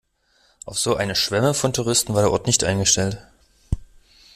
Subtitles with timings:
[0.65, 3.19] Auf so eine Schwemme von Touristen war der Ort nicht eingestellt.